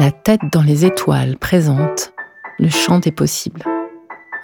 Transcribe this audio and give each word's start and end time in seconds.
La 0.00 0.12
tête 0.12 0.40
dans 0.50 0.62
les 0.62 0.86
étoiles 0.86 1.36
présente 1.36 2.14
Le 2.58 2.70
chant 2.70 3.00
des 3.00 3.12
possibles, 3.12 3.62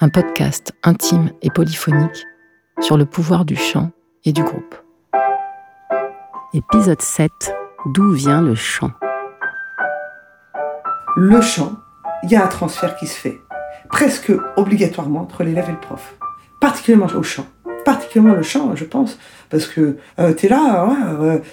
un 0.00 0.10
podcast 0.10 0.74
intime 0.82 1.30
et 1.40 1.48
polyphonique 1.48 2.26
sur 2.82 2.98
le 2.98 3.06
pouvoir 3.06 3.46
du 3.46 3.56
chant 3.56 3.90
et 4.26 4.34
du 4.34 4.42
groupe. 4.42 4.74
Épisode 6.52 7.00
7 7.00 7.30
D'où 7.86 8.12
vient 8.12 8.42
le 8.42 8.54
chant? 8.54 8.90
Le 11.16 11.40
chant, 11.40 11.72
il 12.22 12.32
y 12.32 12.36
a 12.36 12.44
un 12.44 12.48
transfert 12.48 12.94
qui 12.96 13.06
se 13.06 13.18
fait 13.18 13.40
presque 13.88 14.32
obligatoirement 14.58 15.22
entre 15.22 15.42
l'élève 15.42 15.70
et 15.70 15.72
le 15.72 15.80
prof, 15.80 16.18
particulièrement 16.60 17.06
au 17.18 17.22
chant 17.22 17.46
particulièrement 17.86 18.34
le 18.34 18.42
chant, 18.42 18.74
je 18.74 18.84
pense, 18.84 19.16
parce 19.48 19.66
que 19.66 19.96
euh, 20.18 20.34
tu 20.34 20.48
là, 20.48 20.98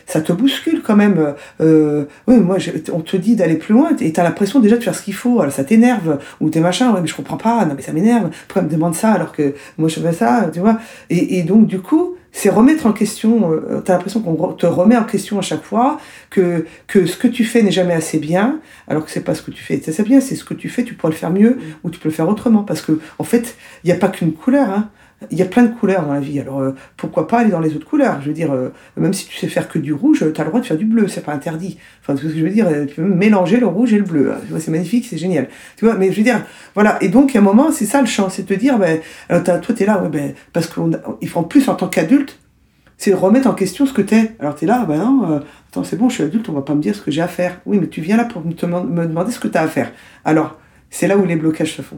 ça 0.07 0.19
te 0.19 0.33
bouscule 0.33 0.81
quand 0.81 0.95
même. 0.95 1.35
Euh, 1.61 2.05
oui, 2.27 2.37
moi, 2.37 2.57
on 2.91 3.01
te 3.01 3.15
dit 3.15 3.35
d'aller 3.35 3.53
plus 3.53 3.73
loin 3.73 3.91
et 3.99 4.11
tu 4.11 4.19
as 4.19 4.23
l'impression 4.23 4.59
déjà 4.59 4.77
de 4.77 4.83
faire 4.83 4.95
ce 4.95 5.03
qu'il 5.03 5.13
faut, 5.13 5.41
alors 5.41 5.53
ça 5.53 5.63
t'énerve, 5.63 6.17
ou 6.41 6.49
t'es 6.49 6.59
machin, 6.59 6.91
mais 6.99 7.07
je 7.07 7.15
comprends 7.15 7.37
pas, 7.37 7.63
non 7.65 7.75
mais 7.75 7.83
ça 7.83 7.93
m'énerve, 7.93 8.31
pourquoi 8.47 8.63
me 8.63 8.69
demande 8.69 8.95
ça 8.95 9.11
alors 9.11 9.31
que 9.31 9.53
moi 9.77 9.89
je 9.89 9.99
fais 9.99 10.11
ça, 10.11 10.49
tu 10.51 10.59
vois. 10.59 10.79
Et, 11.11 11.43
donc, 11.43 11.67
du 11.67 11.79
coup, 11.79 12.15
c'est 12.31 12.49
remettre 12.49 12.87
en 12.87 12.93
question, 12.93 13.51
euh, 13.51 13.81
tu 13.85 13.91
l'impression 13.91 14.19
qu'on 14.21 14.53
te 14.53 14.65
remet 14.65 14.97
en 14.97 15.03
question 15.03 15.37
à 15.37 15.43
chaque 15.43 15.63
fois, 15.63 15.99
que, 16.31 16.65
ce 16.91 17.15
que 17.15 17.27
tu 17.27 17.43
fais 17.45 17.61
n'est 17.61 17.69
jamais 17.69 17.93
assez 17.93 18.17
bien, 18.17 18.59
alors 18.87 19.05
que 19.05 19.11
c'est 19.11 19.23
pas 19.23 19.35
ce 19.35 19.43
que 19.43 19.51
tu 19.51 19.61
fais 19.61 19.79
c'est 19.79 20.01
bien, 20.01 20.19
c'est 20.19 20.35
ce 20.35 20.43
que 20.43 20.55
tu 20.55 20.67
fais, 20.67 20.83
tu 20.83 20.95
pourrais 20.95 21.13
le 21.13 21.17
faire 21.17 21.29
mieux, 21.29 21.59
ou 21.83 21.91
tu 21.91 21.99
peux 21.99 22.09
le 22.09 22.15
faire 22.15 22.27
autrement, 22.27 22.63
parce 22.63 22.81
que 22.81 22.99
en 23.19 23.23
fait, 23.23 23.55
il 23.83 23.87
n'y 23.91 23.93
a 23.93 23.97
pas 23.97 24.07
qu'une 24.07 24.33
couleur, 24.33 24.67
hein 24.67 24.89
il 25.31 25.37
y 25.37 25.41
a 25.41 25.45
plein 25.45 25.63
de 25.63 25.73
couleurs 25.73 26.05
dans 26.05 26.13
la 26.13 26.19
vie. 26.19 26.39
Alors 26.39 26.59
euh, 26.59 26.71
pourquoi 26.97 27.27
pas 27.27 27.39
aller 27.39 27.51
dans 27.51 27.59
les 27.59 27.75
autres 27.75 27.85
couleurs? 27.87 28.21
Je 28.21 28.27
veux 28.27 28.33
dire, 28.33 28.51
euh, 28.51 28.69
même 28.97 29.13
si 29.13 29.27
tu 29.27 29.37
sais 29.37 29.47
faire 29.47 29.67
que 29.67 29.79
du 29.79 29.93
rouge, 29.93 30.19
tu 30.19 30.41
as 30.41 30.43
le 30.43 30.49
droit 30.49 30.59
de 30.59 30.65
faire 30.65 30.77
du 30.77 30.85
bleu, 30.85 31.07
c'est 31.07 31.23
pas 31.23 31.33
interdit. 31.33 31.77
Enfin, 32.01 32.17
ce 32.17 32.23
que 32.23 32.29
je 32.29 32.43
veux 32.43 32.49
dire, 32.49 32.67
euh, 32.67 32.85
tu 32.85 32.95
peux 32.95 33.03
mélanger 33.03 33.59
le 33.59 33.67
rouge 33.67 33.93
et 33.93 33.97
le 33.97 34.03
bleu. 34.03 34.33
Tu 34.45 34.51
vois, 34.51 34.59
c'est 34.59 34.71
magnifique, 34.71 35.05
c'est 35.09 35.17
génial. 35.17 35.47
Tu 35.77 35.85
vois, 35.85 35.95
mais 35.95 36.11
je 36.11 36.17
veux 36.17 36.23
dire, 36.23 36.41
voilà. 36.73 36.97
Et 37.01 37.09
donc, 37.09 37.35
à 37.35 37.39
un 37.39 37.41
moment, 37.41 37.71
c'est 37.71 37.85
ça 37.85 38.01
le 38.01 38.07
chant, 38.07 38.29
c'est 38.29 38.43
de 38.43 38.47
te 38.47 38.59
dire, 38.59 38.77
ben, 38.77 38.99
alors, 39.29 39.43
toi, 39.43 39.75
tu 39.75 39.83
es 39.83 39.85
là, 39.85 40.01
ouais, 40.01 40.09
ben, 40.09 40.33
parce 40.51 40.67
qu'ils 40.67 41.29
font 41.29 41.43
plus 41.43 41.67
en 41.69 41.75
tant 41.75 41.87
qu'adulte, 41.87 42.39
c'est 42.97 43.13
remettre 43.13 43.47
en 43.47 43.53
question 43.53 43.85
ce 43.85 43.93
que 43.93 44.01
tu 44.01 44.15
es. 44.15 44.31
Alors 44.39 44.55
tu 44.55 44.63
es 44.63 44.67
là, 44.67 44.85
ben 44.87 44.97
non, 44.97 45.41
attends, 45.69 45.83
c'est 45.83 45.97
bon, 45.97 46.07
je 46.07 46.15
suis 46.15 46.23
adulte, 46.23 46.47
on 46.47 46.53
va 46.53 46.61
pas 46.61 46.75
me 46.75 46.81
dire 46.81 46.95
ce 46.95 47.01
que 47.01 47.11
j'ai 47.11 47.21
à 47.21 47.27
faire. 47.27 47.59
Oui, 47.65 47.79
mais 47.81 47.87
tu 47.87 47.99
viens 47.99 48.15
là 48.15 48.23
pour 48.23 48.45
me, 48.45 48.53
demander 48.53 49.31
ce 49.31 49.39
que 49.39 49.47
tu 49.47 49.57
as 49.57 49.63
à 49.63 49.67
faire. 49.67 49.91
Alors, 50.23 50.57
c'est 50.89 51.07
là 51.07 51.17
où 51.17 51.25
les 51.25 51.35
blocages 51.35 51.73
se 51.75 51.81
font. 51.81 51.97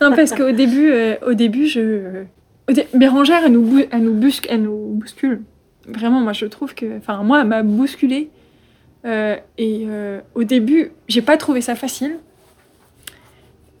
Non, 0.00 0.12
parce 0.16 0.32
qu'au 0.32 0.50
début, 0.50 0.92
au 1.24 1.34
début, 1.34 1.66
je, 1.66 2.24
Bérangère, 2.94 3.42
elle 3.44 3.52
nous, 3.52 3.84
nous 4.00 4.94
bouscule. 4.94 5.42
Vraiment, 5.86 6.20
moi, 6.20 6.32
je 6.32 6.46
trouve 6.46 6.74
que. 6.74 6.98
Enfin, 6.98 7.22
moi, 7.22 7.40
elle 7.40 7.48
m'a 7.48 7.62
bousculée. 7.62 8.30
Euh, 9.04 9.36
et 9.56 9.86
euh, 9.88 10.20
au 10.34 10.44
début, 10.44 10.92
j'ai 11.08 11.22
pas 11.22 11.36
trouvé 11.36 11.60
ça 11.60 11.74
facile. 11.74 12.18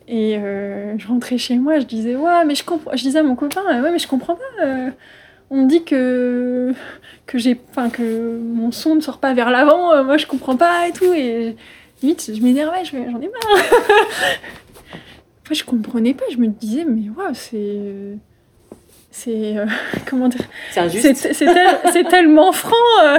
Et 0.08 0.36
euh, 0.38 0.98
je 0.98 1.06
rentrais 1.06 1.38
chez 1.38 1.56
moi, 1.56 1.78
je 1.78 1.84
disais, 1.84 2.16
ouais, 2.16 2.44
mais 2.44 2.54
je 2.54 2.64
comprends. 2.64 2.90
Je 2.96 3.02
disais 3.02 3.20
à 3.20 3.22
mon 3.22 3.36
copain, 3.36 3.62
ouais, 3.82 3.92
mais 3.92 3.98
je 3.98 4.08
comprends 4.08 4.36
pas. 4.36 4.66
on 5.50 5.62
me 5.62 5.68
dit 5.68 5.84
que 5.84 6.72
que 7.26 7.38
j'ai, 7.38 7.60
enfin, 7.70 7.90
que 7.90 8.38
mon 8.38 8.72
son 8.72 8.96
ne 8.96 9.00
sort 9.00 9.18
pas 9.18 9.34
vers 9.34 9.50
l'avant. 9.50 10.02
moi, 10.04 10.16
je 10.16 10.26
comprends 10.26 10.56
pas 10.56 10.88
et 10.88 10.92
tout. 10.92 11.12
Et 11.12 11.56
vite, 12.02 12.32
je 12.34 12.42
m'énervais, 12.42 12.84
j'en 12.84 12.98
ai 12.98 13.28
marre. 13.28 13.52
enfin, 15.44 15.54
je 15.54 15.64
comprenais 15.64 16.14
pas. 16.14 16.24
Je 16.32 16.38
me 16.38 16.48
disais, 16.48 16.84
mais 16.84 17.08
ouais, 17.10 17.34
c'est 17.34 18.18
c'est 19.10 19.58
euh, 19.58 19.66
comment 20.08 20.28
dire 20.28 20.42
C'est 20.70 20.80
injuste. 20.80 21.16
C'est 21.32 22.08
tellement 22.08 22.52
franc. 22.52 22.72
Euh, 23.04 23.18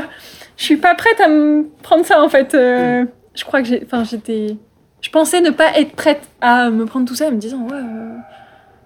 je 0.57 0.63
suis 0.63 0.77
pas 0.77 0.95
prête 0.95 1.19
à 1.19 1.27
me 1.27 1.65
prendre 1.81 2.05
ça 2.05 2.21
en 2.21 2.29
fait. 2.29 2.53
Euh, 2.53 3.03
mm. 3.03 3.07
Je 3.35 3.45
crois 3.45 3.61
que 3.61 3.67
j'ai, 3.67 3.83
enfin 3.85 4.03
j'étais, 4.03 4.57
je 5.01 5.09
pensais 5.09 5.41
ne 5.41 5.51
pas 5.51 5.77
être 5.77 5.93
prête 5.93 6.21
à 6.41 6.69
me 6.69 6.85
prendre 6.85 7.07
tout 7.07 7.15
ça 7.15 7.27
en 7.27 7.31
me 7.31 7.37
disant 7.37 7.65
ouais, 7.67 7.79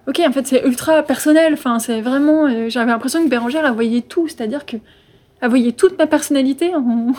ok 0.06 0.22
en 0.26 0.32
fait 0.32 0.46
c'est 0.46 0.64
ultra 0.64 1.02
personnel. 1.02 1.54
Enfin 1.54 1.78
c'est 1.78 2.00
vraiment, 2.00 2.68
j'avais 2.68 2.90
l'impression 2.90 3.24
que 3.24 3.28
Bérangère 3.28 3.66
elle 3.66 3.72
voyait 3.72 4.02
tout, 4.02 4.28
c'est-à-dire 4.28 4.66
que 4.66 4.76
elle 5.40 5.48
voyait 5.48 5.72
toute 5.72 5.98
ma 5.98 6.06
personnalité 6.06 6.74
en, 6.74 7.12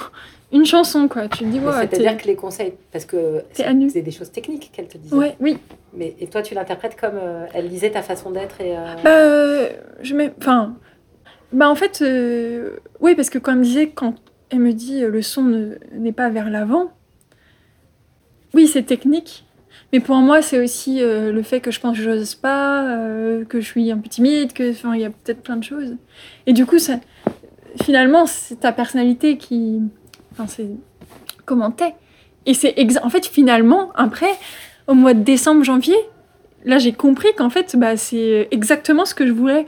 une 0.51 0.65
chanson, 0.65 1.07
quoi. 1.07 1.27
Tu 1.27 1.43
dis, 1.45 1.59
C'est-à-dire 1.59 2.17
que 2.17 2.27
les 2.27 2.35
conseils, 2.35 2.73
parce 2.91 3.05
que 3.05 3.43
c'est 3.53 4.01
des 4.01 4.11
choses 4.11 4.31
techniques 4.31 4.71
qu'elle 4.73 4.87
te 4.87 4.97
disait. 4.97 5.15
Ouais, 5.15 5.35
oui. 5.39 5.57
Mais, 5.93 6.15
et 6.19 6.27
toi, 6.27 6.41
tu 6.41 6.53
l'interprètes 6.53 6.95
comme 6.99 7.15
euh, 7.15 7.45
elle 7.53 7.67
lisait 7.67 7.91
ta 7.91 8.01
façon 8.01 8.31
d'être 8.31 8.61
et. 8.61 8.77
Euh, 8.77 8.95
bah, 9.03 9.75
je 10.01 10.15
mets. 10.15 10.33
Enfin. 10.39 10.75
Bah, 11.51 11.69
en 11.69 11.75
fait, 11.75 12.01
euh, 12.01 12.77
oui, 12.99 13.15
parce 13.15 13.29
que 13.29 13.39
quand 13.39 13.53
elle 13.53 13.59
me 13.59 13.63
disait, 13.63 13.89
quand 13.89 14.15
elle 14.49 14.59
me 14.59 14.73
dit 14.73 15.01
le 15.01 15.21
son 15.21 15.75
n'est 15.93 16.11
pas 16.13 16.29
vers 16.29 16.49
l'avant, 16.49 16.91
oui, 18.53 18.67
c'est 18.67 18.83
technique. 18.83 19.45
Mais 19.93 19.99
pour 20.01 20.17
moi, 20.17 20.41
c'est 20.41 20.61
aussi 20.61 20.99
le 20.99 21.41
fait 21.43 21.61
que 21.61 21.71
je 21.71 21.79
pense 21.79 21.95
que 21.95 22.03
je 22.03 22.09
n'ose 22.09 22.35
pas, 22.35 22.97
que 23.47 23.61
je 23.61 23.65
suis 23.65 23.89
un 23.89 23.97
peu 23.97 24.09
timide, 24.09 24.51
que, 24.51 24.71
enfin, 24.71 24.93
il 24.95 25.01
y 25.01 25.05
a 25.05 25.09
peut-être 25.09 25.41
plein 25.41 25.55
de 25.55 25.63
choses. 25.63 25.95
Et 26.45 26.51
du 26.51 26.65
coup, 26.65 26.77
ça, 26.77 26.99
finalement, 27.83 28.25
c'est 28.25 28.57
ta 28.57 28.73
personnalité 28.73 29.37
qui, 29.37 29.81
Enfin, 30.37 30.47
c'est 30.47 30.69
comment 31.45 31.71
t'es. 31.71 31.95
Et 32.45 32.53
c'est 32.53 32.75
en 33.03 33.09
fait 33.09 33.25
finalement 33.25 33.91
après 33.95 34.29
au 34.85 34.93
mois 34.93 35.13
de 35.15 35.23
décembre 35.23 35.63
janvier, 35.63 35.97
là 36.63 36.77
j'ai 36.77 36.93
compris 36.93 37.27
qu'en 37.35 37.49
fait 37.49 37.75
bah, 37.75 37.97
c'est 37.97 38.47
exactement 38.51 39.05
ce 39.05 39.15
que 39.15 39.25
je 39.25 39.31
voulais. 39.31 39.65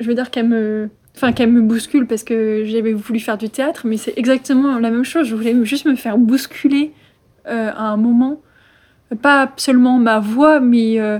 Je 0.00 0.08
veux 0.08 0.14
dire 0.14 0.30
qu'elle 0.30 0.48
me 0.48 0.90
enfin 1.14 1.32
qu'elle 1.32 1.50
me 1.50 1.62
bouscule 1.62 2.06
parce 2.06 2.24
que 2.24 2.64
j'avais 2.66 2.92
voulu 2.92 3.20
faire 3.20 3.38
du 3.38 3.48
théâtre, 3.48 3.86
mais 3.86 3.96
c'est 3.96 4.12
exactement 4.18 4.78
la 4.78 4.90
même 4.90 5.04
chose. 5.04 5.28
Je 5.28 5.36
voulais 5.36 5.54
juste 5.64 5.86
me 5.86 5.94
faire 5.94 6.18
bousculer 6.18 6.92
euh, 7.46 7.70
à 7.70 7.84
un 7.84 7.96
moment, 7.96 8.40
pas 9.22 9.52
seulement 9.56 9.98
ma 9.98 10.18
voix, 10.18 10.58
mais 10.58 10.98
euh, 10.98 11.18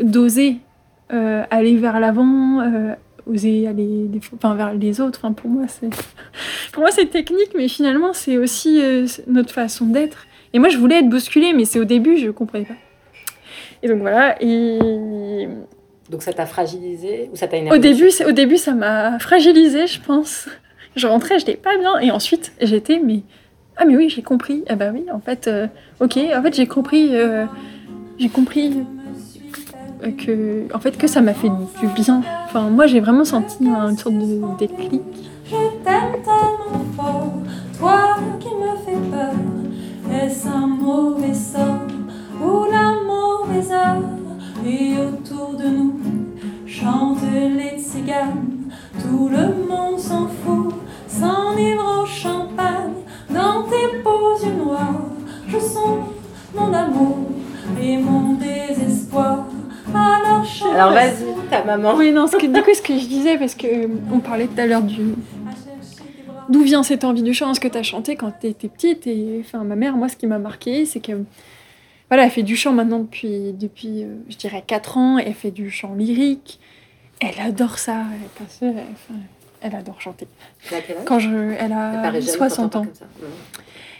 d'oser 0.00 0.58
euh, 1.12 1.42
aller 1.50 1.76
vers 1.76 1.98
l'avant, 1.98 2.96
oser 3.26 3.66
aller 3.66 4.08
enfin, 4.34 4.54
vers 4.54 4.74
les 4.74 5.00
autres. 5.00 5.20
Enfin, 5.22 5.32
pour 5.32 5.50
moi, 5.50 5.64
c'est 5.68 5.90
pour 6.72 6.82
moi 6.82 6.90
c'est 6.90 7.06
technique, 7.06 7.50
mais 7.56 7.68
finalement 7.68 8.12
c'est 8.12 8.38
aussi 8.38 8.80
euh, 8.82 9.06
notre 9.26 9.52
façon 9.52 9.86
d'être. 9.86 10.26
Et 10.52 10.60
moi, 10.60 10.68
je 10.68 10.78
voulais 10.78 11.00
être 11.00 11.08
bousculée, 11.08 11.52
mais 11.52 11.64
c'est 11.64 11.80
au 11.80 11.84
début, 11.84 12.16
je 12.16 12.30
comprenais 12.30 12.64
pas. 12.64 12.74
Et 13.82 13.88
donc 13.88 13.98
voilà. 13.98 14.36
Et 14.40 15.48
donc 16.10 16.22
ça 16.22 16.32
t'a 16.32 16.46
fragilisé 16.46 17.28
ou 17.32 17.36
ça 17.36 17.48
t'a 17.48 17.56
énervé? 17.56 17.76
Au 17.76 17.80
début, 17.80 18.10
au 18.26 18.32
début, 18.32 18.56
ça 18.56 18.72
m'a 18.72 19.18
fragilisé, 19.18 19.86
je 19.86 20.00
pense. 20.00 20.48
Je 20.96 21.08
rentrais, 21.08 21.40
je 21.40 21.44
n'étais 21.44 21.56
pas 21.56 21.76
bien, 21.76 21.98
et 21.98 22.12
ensuite 22.12 22.52
j'étais 22.60 23.00
mais 23.04 23.22
ah 23.76 23.84
mais 23.84 23.96
oui, 23.96 24.08
j'ai 24.08 24.22
compris. 24.22 24.62
Ah 24.68 24.76
bah 24.76 24.90
oui, 24.94 25.06
en 25.12 25.18
fait, 25.18 25.48
euh, 25.48 25.66
ok, 25.98 26.16
en 26.16 26.40
fait 26.40 26.54
j'ai 26.54 26.68
compris, 26.68 27.08
euh, 27.16 27.46
j'ai 28.16 28.28
compris 28.28 28.84
que, 30.12 30.74
en 30.74 30.78
fait, 30.78 30.96
que 30.96 31.06
ça 31.06 31.20
m'a 31.20 31.34
fait 31.34 31.50
du 31.80 31.86
bien. 31.94 32.22
Enfin, 32.46 32.70
moi, 32.70 32.86
j'ai 32.86 33.00
vraiment 33.00 33.24
senti 33.24 33.64
une 33.64 33.96
sorte 33.96 34.14
de 34.16 34.58
déclic. 34.58 35.02
Je 35.46 35.56
t'aime 35.84 36.22
tellement 36.22 36.84
fort, 36.96 37.32
toi 37.78 38.16
qui 38.40 38.48
me 38.48 38.76
fais 38.84 38.98
peur. 39.10 39.34
Est-ce 40.12 40.48
un 40.48 40.66
mauvais 40.66 41.34
sort 41.34 41.86
ou 42.42 42.64
la 42.70 42.94
mauvaise 43.06 43.70
heure 43.72 44.02
Et 44.66 44.94
autour 44.98 45.58
de 45.58 45.68
nous 45.68 46.00
chantent 46.66 47.22
les 47.30 47.78
tziganes. 47.78 48.70
Tout 49.00 49.28
le 49.28 49.66
monde 49.68 49.98
s'en 49.98 50.26
fout, 50.26 50.74
s'enivre 51.08 51.93
Alors 60.74 60.92
vas-y, 60.92 61.48
ta 61.50 61.62
maman. 61.62 61.94
Oui, 61.94 62.10
non, 62.10 62.26
ce 62.26 62.36
que, 62.36 62.46
du 62.46 62.62
coup, 62.62 62.74
ce 62.74 62.82
que 62.82 62.98
je 62.98 63.06
disais, 63.06 63.38
parce 63.38 63.54
que 63.54 63.66
euh, 63.66 63.88
on 64.12 64.18
parlait 64.18 64.46
tout 64.46 64.60
à 64.60 64.66
l'heure 64.66 64.82
du. 64.82 65.14
D'où 66.48 66.62
vient 66.62 66.82
cette 66.82 67.04
envie 67.04 67.22
du 67.22 67.32
chant 67.32 67.54
Ce 67.54 67.60
que 67.60 67.68
tu 67.68 67.78
as 67.78 67.82
chanté 67.82 68.16
quand 68.16 68.32
tu 68.40 68.48
étais 68.48 68.68
petite 68.68 69.06
Et 69.06 69.40
enfin, 69.40 69.64
ma 69.64 69.76
mère, 69.76 69.96
moi, 69.96 70.08
ce 70.08 70.16
qui 70.16 70.26
m'a 70.26 70.38
marqué, 70.38 70.84
c'est 70.84 71.00
que. 71.00 71.12
Voilà, 72.10 72.24
elle 72.24 72.30
fait 72.30 72.42
du 72.42 72.56
chant 72.56 72.72
maintenant 72.72 72.98
depuis, 72.98 73.52
depuis 73.52 74.02
euh, 74.02 74.16
je 74.28 74.36
dirais, 74.36 74.64
4 74.66 74.98
ans. 74.98 75.18
Elle 75.18 75.34
fait 75.34 75.52
du 75.52 75.70
chant 75.70 75.94
lyrique. 75.94 76.58
Elle 77.20 77.40
adore 77.40 77.78
ça. 77.78 78.02
Elle, 78.60 78.74
elle 79.62 79.74
adore 79.74 80.00
chanter. 80.00 80.26
Quand 81.06 81.20
je, 81.20 81.54
elle 81.58 81.72
a 81.72 82.20
60 82.20 82.76
ans. 82.76 82.86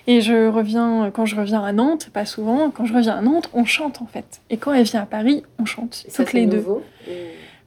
Et 0.07 0.21
je 0.21 0.49
reviens, 0.49 1.11
quand 1.13 1.25
je 1.25 1.35
reviens 1.35 1.63
à 1.65 1.73
Nantes, 1.73 2.11
pas 2.13 2.27
souvent, 2.27 2.71
quand 2.71 2.85
je 2.85 2.93
reviens 2.93 3.17
à 3.17 3.23
Nantes, 3.23 3.49
on 3.55 3.65
chante 3.65 4.03
en 4.03 4.07
fait. 4.07 4.41
Et 4.51 4.59
quand 4.59 4.73
elle 4.73 4.85
vient 4.85 5.03
à 5.03 5.07
Paris, 5.07 5.43
on 5.59 5.65
chante, 5.65 6.05
toutes 6.15 6.33
les 6.33 6.47
deux. 6.47 6.65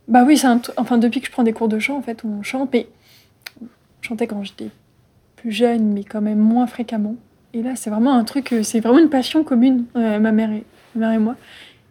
Bah 0.08 0.24
oui, 0.26 0.38
c'est 0.38 0.48
enfin 0.78 0.98
depuis 0.98 1.20
que 1.20 1.28
je 1.28 1.32
prends 1.32 1.44
des 1.44 1.54
cours 1.54 1.68
de 1.68 1.80
chant, 1.80 1.98
en 1.98 2.02
fait, 2.02 2.24
on 2.24 2.44
chante. 2.44 2.70
Mais 2.72 2.88
je 4.02 4.08
chantais 4.08 4.28
quand 4.28 4.44
j'étais 4.44 4.70
plus 5.36 5.52
jeune, 5.52 5.94
mais 5.94 6.04
quand 6.04 6.22
même 6.22 6.40
moins 6.40 6.68
fréquemment. 6.68 7.16
Et 7.54 7.62
là, 7.62 7.72
c'est 7.76 7.90
vraiment 7.90 8.14
un 8.14 8.24
truc, 8.24 8.54
euh, 8.54 8.64
c'est 8.64 8.80
vraiment 8.80 9.00
une 9.00 9.10
passion 9.10 9.44
commune, 9.44 9.86
euh, 9.96 10.20
ma, 10.20 10.32
mère 10.32 10.52
et, 10.52 10.64
ma 10.96 11.08
mère 11.08 11.16
et 11.16 11.20
moi. 11.20 11.36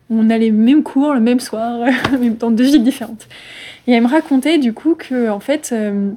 On 0.08 0.30
a 0.30 0.38
les 0.38 0.50
mêmes 0.52 0.82
cours 0.82 1.14
le 1.14 1.20
même 1.20 1.40
soir, 1.40 1.86
même 2.12 2.36
temps, 2.36 2.50
deux 2.50 2.64
villes 2.64 2.84
différentes. 2.84 3.26
Et 3.86 3.92
elle 3.92 4.02
me 4.02 4.08
racontait 4.08 4.58
du 4.58 4.72
coup 4.72 4.94
que, 4.94 5.28
en 5.28 5.40
fait, 5.40 5.70
euh, 5.72 6.12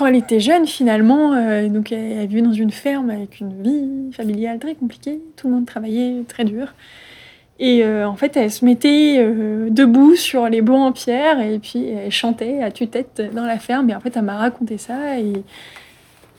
quand 0.00 0.06
elle 0.06 0.16
était 0.16 0.40
jeune, 0.40 0.66
finalement, 0.66 1.34
euh, 1.34 1.68
donc 1.68 1.92
elle, 1.92 2.26
vivait 2.26 2.40
dans 2.40 2.54
une 2.54 2.70
ferme 2.70 3.10
avec 3.10 3.38
une 3.38 3.62
vie 3.62 4.14
familiale 4.14 4.58
très 4.58 4.74
compliquée. 4.74 5.20
Tout 5.36 5.48
le 5.48 5.52
monde 5.52 5.66
travaillait 5.66 6.22
très 6.26 6.46
dur. 6.46 6.72
Et 7.58 7.84
euh, 7.84 8.08
en 8.08 8.16
fait, 8.16 8.34
elle 8.38 8.50
se 8.50 8.64
mettait 8.64 9.16
euh, 9.18 9.68
debout 9.68 10.16
sur 10.16 10.48
les 10.48 10.62
bancs 10.62 10.80
en 10.80 10.92
pierre 10.92 11.42
et 11.42 11.58
puis 11.58 11.90
elle 11.90 12.10
chantait 12.10 12.62
à 12.62 12.70
tue-tête 12.70 13.20
dans 13.34 13.44
la 13.44 13.58
ferme. 13.58 13.90
Et 13.90 13.94
en 13.94 14.00
fait, 14.00 14.16
elle 14.16 14.22
m'a 14.22 14.38
raconté 14.38 14.78
ça 14.78 15.20
et, 15.20 15.34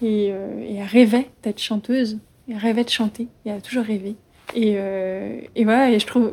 elle 0.01 0.87
rêvait 0.91 1.29
d'être 1.43 1.61
chanteuse. 1.61 2.17
Elle 2.49 2.57
rêvait 2.57 2.83
de 2.83 2.89
chanter. 2.89 3.27
Et 3.45 3.49
elle 3.49 3.57
a 3.57 3.61
toujours 3.61 3.83
rêvé. 3.83 4.15
Et, 4.55 4.75
voilà, 5.63 5.91
et 5.91 5.99
je 5.99 6.07
trouve, 6.07 6.31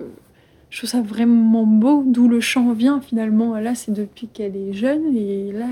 je 0.71 0.79
trouve 0.79 0.89
ça 0.89 1.03
vraiment 1.03 1.65
beau 1.65 2.05
d'où 2.07 2.27
le 2.27 2.41
chant 2.41 2.73
vient 2.73 3.03
finalement. 3.03 3.59
Là, 3.59 3.75
c'est 3.75 3.93
depuis 3.93 4.29
qu'elle 4.29 4.57
est 4.57 4.73
jeune 4.73 5.15
et 5.15 5.53
là, 5.53 5.67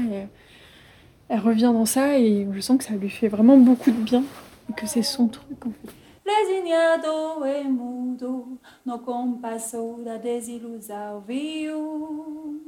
elle 1.29 1.41
revient 1.41 1.73
dans 1.73 1.87
ça 1.87 2.19
et 2.19 2.47
je 2.53 2.61
sens 2.61 2.79
que 2.79 2.85
ça 2.85 2.95
lui 2.95 3.11
fait 3.11 3.29
vraiment 3.29 3.57
beaucoup 3.57 3.91
de 3.91 3.97
bien 3.97 4.23
et 4.71 4.73
que 4.73 4.87
c'est 4.87 5.03
son 5.03 5.29
truc 5.29 5.67
en 5.67 5.71
fait. 5.71 5.93
Resignado 6.29 7.45
e 7.47 7.63
mudo, 7.65 8.59
no 8.85 8.99
compasso 8.99 10.03
da 10.05 10.17
desilusão 10.17 11.21
viu, 11.21 12.61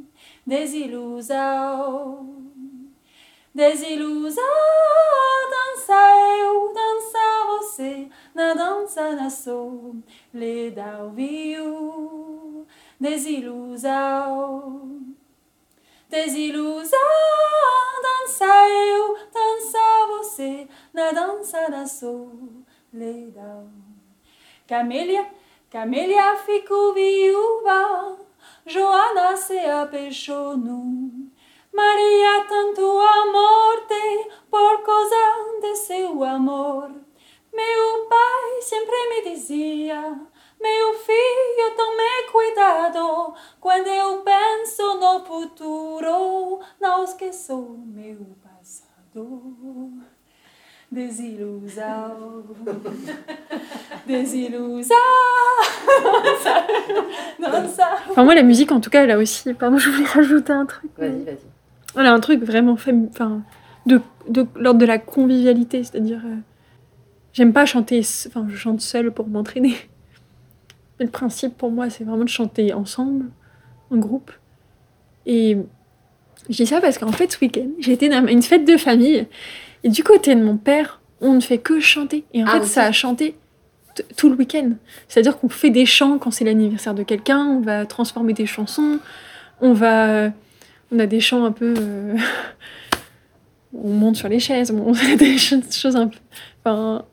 desilusão, 0.47 2.37
desilusão, 3.53 4.45
dança 5.51 5.93
eu, 6.39 6.73
dança 6.73 7.19
você, 7.49 8.09
na 8.33 8.55
dança 8.55 9.17
da 9.17 9.29
solidão 9.29 11.11
viu, 11.13 12.65
desilusão, 13.01 14.91
desilusão, 16.09 16.97
dança 18.03 18.69
eu, 18.69 19.19
dança 19.33 20.07
você, 20.09 20.69
na 20.93 21.13
dança 21.13 21.71
da 21.71 21.87
solidão. 21.87 23.71
Camélia, 24.67 25.27
Camélia 25.71 26.37
ficou 26.37 26.95
viúva, 26.95 28.19
Joana 28.67 29.37
se 29.37 29.59
apaixonou. 29.59 31.09
Maria 31.73 32.45
tanto 32.49 32.83
a 32.83 33.27
morte 33.27 34.31
por 34.51 34.83
causa 34.83 35.61
de 35.61 35.77
seu 35.77 36.25
amor. 36.25 36.91
Meu 37.53 38.07
pai 38.09 38.63
sempre 38.63 39.09
me 39.09 39.31
dizia, 39.31 40.21
meu 40.61 40.95
filho, 40.95 41.77
tome 41.77 42.23
cuidado 42.33 43.35
quando 43.61 43.87
eu 43.87 44.23
penso 44.23 44.95
no 44.95 45.25
futuro, 45.25 46.28
esqueço 47.09 47.79
meu 47.87 48.37
passado. 48.43 49.93
Desilusão. 50.91 52.45
Enfin, 58.11 58.25
moi, 58.25 58.35
la 58.35 58.43
musique, 58.43 58.73
en 58.73 58.81
tout 58.81 58.91
cas, 58.91 59.05
elle 59.05 59.11
a 59.11 59.19
aussi. 59.19 59.53
Pardon, 59.55 59.79
je 59.79 59.91
voulais 59.91 60.07
rajouter 60.07 60.53
un 60.53 60.67
truc. 60.67 60.91
Vas-y, 60.99 61.25
vas-y. 61.25 61.39
Elle 61.97 62.07
a 62.07 62.13
un 62.13 62.21
truc 62.21 62.43
vraiment 62.43 62.75
fam- 62.77 63.09
enfin, 63.11 63.43
de, 63.87 64.01
de 64.29 64.47
l'ordre 64.57 64.81
de 64.81 64.87
la 64.87 64.99
convivialité, 64.99 65.83
c'est-à-dire. 65.85 66.21
euh, 66.25 66.37
J'aime 67.33 67.53
pas 67.53 67.67
chanter. 67.67 68.01
Enfin, 68.27 68.47
je 68.49 68.57
chante 68.57 68.81
seule 68.81 69.13
pour 69.13 69.29
m'entraîner. 69.29 69.75
Mais 70.99 71.05
le 71.07 71.11
principe 71.11 71.57
pour 71.57 71.71
moi, 71.71 71.89
c'est 71.91 72.05
vraiment 72.05 72.25
de 72.25 72.29
chanter 72.29 72.73
ensemble, 72.73 73.27
en 73.91 73.97
groupe. 73.97 74.33
Et 75.27 75.57
je 76.49 76.57
dis 76.57 76.67
ça 76.67 76.81
parce 76.81 76.99
qu'en 76.99 77.13
fait, 77.13 77.33
ce 77.33 77.39
week-end, 77.41 77.67
j'ai 77.79 77.93
été 77.93 78.09
dans 78.09 78.27
une 78.27 78.43
fête 78.43 78.65
de 78.67 78.77
famille. 78.77 79.27
Et 79.85 79.89
du 79.89 80.03
côté 80.03 80.35
de 80.35 80.43
mon 80.43 80.57
père, 80.57 81.01
on 81.21 81.35
ne 81.35 81.41
fait 81.41 81.59
que 81.59 81.81
chanter. 81.81 82.25
Et 82.35 82.43
en 82.43 82.47
Ah, 82.49 82.61
fait, 82.61 82.67
ça 82.67 82.83
a 82.85 82.93
chanté 82.93 83.35
tout 84.17 84.29
le 84.29 84.37
week-end. 84.37 84.71
C'est-à-dire 85.09 85.39
qu'on 85.39 85.49
fait 85.49 85.71
des 85.71 85.85
chants 85.87 86.19
quand 86.19 86.31
c'est 86.31 86.45
l'anniversaire 86.45 86.95
de 86.95 87.03
quelqu'un, 87.03 87.45
on 87.47 87.61
va 87.61 87.85
transformer 87.87 88.33
des 88.33 88.47
chansons, 88.47 88.99
on 89.61 89.73
va. 89.73 90.31
On 90.91 90.99
a 91.01 91.07
des 91.07 91.21
chants 91.21 91.45
un 91.45 91.53
peu. 91.53 91.75
euh, 91.79 92.17
on 93.75 93.89
monte 93.91 94.17
sur 94.17 94.29
les 94.29 94.39
chaises, 94.41 94.71
on 94.71 94.95
fait 94.95 95.17
des 95.25 95.37
cho- 95.39 95.57
choses 95.71 95.97
un 95.97 96.09
peu. 96.09 96.19
Enfin, 96.65 97.05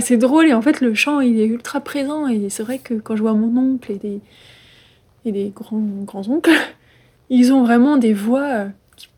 c'est 0.00 0.16
drôle 0.16 0.46
et 0.48 0.54
en 0.54 0.62
fait, 0.62 0.80
le 0.80 0.94
chant, 0.94 1.20
il 1.20 1.40
est 1.40 1.46
ultra 1.46 1.80
présent. 1.80 2.26
Et 2.28 2.50
c'est 2.50 2.62
vrai 2.62 2.78
que 2.78 2.94
quand 2.94 3.16
je 3.16 3.22
vois 3.22 3.34
mon 3.34 3.56
oncle 3.74 3.90
et 3.92 3.96
des, 3.98 4.20
et 5.24 5.32
des 5.32 5.50
grands, 5.54 5.80
grands 6.04 6.28
oncles, 6.28 6.50
ils 7.30 7.52
ont 7.52 7.62
vraiment 7.64 7.96
des 7.96 8.12
voix 8.12 8.66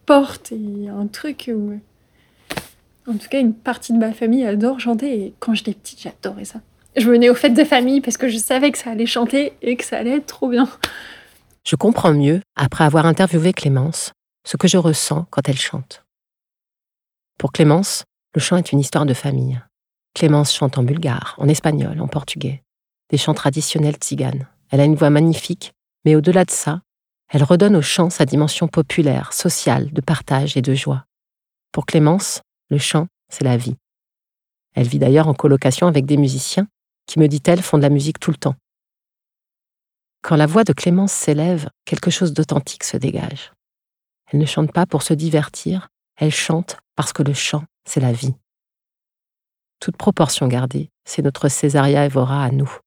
euh, 0.05 0.06
portent. 0.06 0.53
Et 0.53 0.89
un 0.89 1.06
truc 1.06 1.51
où. 1.53 1.81
En 3.06 3.15
tout 3.15 3.29
cas, 3.29 3.41
une 3.41 3.55
partie 3.55 3.93
de 3.93 3.99
ma 3.99 4.12
famille 4.12 4.47
adore 4.47 4.81
chanter 4.81 5.25
et 5.25 5.35
quand 5.39 5.55
j'étais 5.55 5.75
petite, 5.75 6.01
j'adorais 6.01 6.47
ça. 6.47 6.61
Je 6.97 7.11
venais 7.11 7.29
aux 7.29 7.35
fêtes 7.35 7.55
de 7.55 7.65
famille 7.65 8.01
parce 8.01 8.17
que 8.17 8.29
je 8.29 8.39
savais 8.39 8.71
que 8.71 8.79
ça 8.79 8.91
allait 8.91 9.06
chanter 9.06 9.53
et 9.62 9.77
que 9.77 9.85
ça 9.85 9.99
allait 9.99 10.17
être 10.17 10.27
trop 10.27 10.49
bien. 10.49 10.69
Je 11.65 11.77
comprends 11.77 12.15
mieux, 12.15 12.41
après 12.56 12.85
avoir 12.85 13.05
interviewé 13.06 13.53
Clémence, 13.53 14.12
ce 14.47 14.56
que 14.56 14.69
je 14.69 14.79
ressens 14.79 15.27
quand 15.31 15.49
elle 15.49 15.59
chante. 15.59 16.05
Pour 17.39 17.53
Clémence, 17.53 18.05
le 18.35 18.41
chant 18.41 18.57
est 18.57 18.73
une 18.73 18.81
histoire 18.81 19.07
de 19.07 19.15
famille. 19.15 19.61
Clémence 20.15 20.55
chante 20.55 20.79
en 20.79 20.83
bulgare, 20.83 21.35
en 21.39 21.49
espagnol, 21.49 22.00
en 22.00 22.07
portugais, 22.07 22.62
des 23.11 23.19
chants 23.19 23.35
traditionnels 23.35 23.97
tziganes. 23.97 24.47
Elle 24.71 24.81
a 24.81 24.85
une 24.85 24.95
voix 24.95 25.11
magnifique, 25.11 25.73
mais 26.05 26.15
au-delà 26.15 26.45
de 26.45 26.50
ça, 26.50 26.81
elle 27.35 27.43
redonne 27.43 27.75
au 27.75 27.83
chant 27.83 28.11
sa 28.11 28.27
dimension 28.27 28.69
populaire, 28.69 29.33
sociale, 29.33 29.93
de 29.93 30.01
partage 30.01 30.57
et 30.57 30.63
de 30.63 30.73
joie. 30.73 31.05
Pour 31.73 31.85
Clémence, 31.85 32.43
le 32.71 32.79
chant, 32.79 33.09
c'est 33.29 33.43
la 33.43 33.57
vie. 33.57 33.75
Elle 34.75 34.87
vit 34.87 35.01
d'ailleurs 35.01 35.27
en 35.27 35.35
colocation 35.35 35.89
avec 35.89 36.07
des 36.07 36.17
musiciens 36.17 36.69
qui, 37.07 37.19
me 37.19 37.27
dit-elle, 37.27 37.61
font 37.61 37.77
de 37.77 37.83
la 37.83 37.89
musique 37.89 38.21
tout 38.21 38.31
le 38.31 38.37
temps. 38.37 38.55
Quand 40.23 40.37
la 40.37 40.47
voix 40.47 40.63
de 40.63 40.73
Clémence 40.73 41.11
s'élève, 41.11 41.69
quelque 41.85 42.09
chose 42.09 42.35
d'authentique 42.35 42.85
se 42.85 42.97
dégage. 42.97 43.53
Elle 44.31 44.39
ne 44.39 44.47
chante 44.47 44.71
pas 44.71 44.87
pour 44.87 45.03
se 45.03 45.13
divertir, 45.13 45.89
elle 46.17 46.33
chante 46.33 46.77
parce 46.95 47.13
que 47.13 47.25
le 47.25 47.35
chant, 47.35 47.65
c'est 47.85 48.01
la 48.01 48.13
vie. 48.13 48.37
Toute 49.81 49.97
proportion 49.97 50.47
gardée, 50.47 50.89
c'est 51.05 51.23
notre 51.23 51.49
Césaria 51.49 52.07
Evora 52.07 52.45
à 52.45 52.53
nous. 52.53 52.79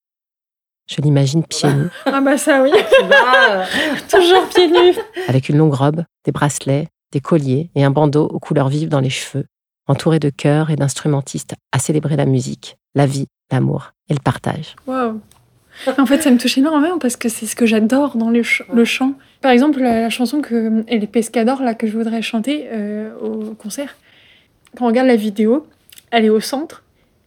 Je 0.87 1.01
l'imagine 1.01 1.43
pieds 1.43 1.71
nus, 1.73 1.89
Ah 2.05 2.21
bah 2.21 2.37
ça 2.37 2.61
oui, 2.63 2.71
Bah, 3.09 3.15
euh, 3.49 3.63
toujours 4.09 4.47
pieds 4.49 4.67
nus. 4.69 4.95
avec 5.27 5.49
une 5.49 5.57
longue 5.57 5.73
robe, 5.73 6.03
des 6.25 6.31
bracelets, 6.31 6.87
des 7.11 7.19
colliers 7.19 7.69
et 7.75 7.83
un 7.83 7.91
bandeau 7.91 8.25
aux 8.25 8.39
couleurs 8.39 8.69
vives 8.69 8.87
dans 8.89 9.01
les 9.01 9.09
cheveux, 9.09 9.45
entourée 9.87 10.19
de 10.19 10.29
chœurs 10.29 10.69
et 10.69 10.75
d'instrumentistes 10.77 11.55
à 11.73 11.79
célébrer 11.79 12.15
la 12.15 12.25
musique, 12.25 12.77
la 12.95 13.05
vie, 13.05 13.25
l'amour 13.51 13.91
et 14.09 14.13
le 14.13 14.19
partage. 14.19 14.75
Waouh. 14.87 15.19
En 15.99 16.05
fait, 16.07 16.21
ça 16.23 16.31
me 16.31 16.37
touche 16.37 16.57
énormément 16.57 16.97
parce 16.97 17.17
que 17.17 17.29
c'est 17.29 17.45
ce 17.45 17.55
que 17.55 17.65
j'adore 17.67 18.17
dans 18.17 18.29
le, 18.31 18.41
ch- 18.43 18.63
le 18.73 18.83
chant. 18.85 19.13
Par 19.41 19.51
exemple, 19.51 19.79
la, 19.79 20.01
la 20.01 20.09
chanson 20.09 20.41
que 20.41 20.83
et 20.87 20.97
les 20.97 21.05
Pescadors 21.05 21.61
là 21.61 21.75
que 21.75 21.85
je 21.85 21.95
voudrais 21.95 22.21
chanter 22.23 22.67
euh, 22.71 23.11
au 23.21 23.53
concert. 23.53 23.95
Quand 24.75 24.85
on 24.85 24.87
regarde 24.87 25.07
la 25.07 25.15
vidéo, 25.17 25.67
elle 26.11 26.25
est 26.25 26.29
au 26.29 26.39
centre. 26.39 26.83